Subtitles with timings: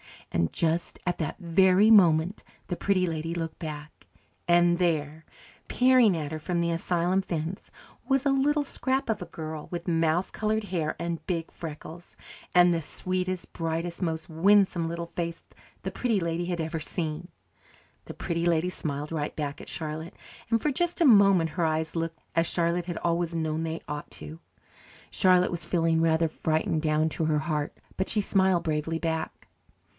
[0.31, 4.07] And just at that very moment the Pretty Lady looked back;
[4.47, 5.25] and there,
[5.67, 7.69] peering at her from the asylum fence,
[8.07, 12.15] was a little scrap of a girl, with mouse coloured hair and big freckles,
[12.55, 15.43] and the sweetest, brightest, most winsome little face
[15.83, 17.27] the Pretty Lady had ever seen.
[18.05, 20.15] The Pretty Lady smiled right down at Charlotte
[20.49, 24.09] and for just a moment her eyes looked as Charlotte had always known they ought
[24.11, 24.41] to look.
[25.11, 29.47] Charlotte was feeling rather frightened down in her heart but she smiled bravely back.